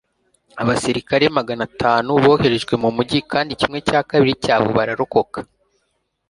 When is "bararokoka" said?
4.77-5.39